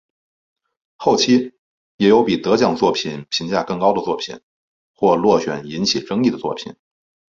[0.95, 1.53] 后期
[1.97, 4.41] 也有比得奖作品评价更高的作品
[4.95, 6.75] 或落选引起争议的作品。